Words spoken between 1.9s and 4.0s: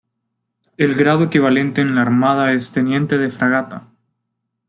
la Armada es teniente de fragata.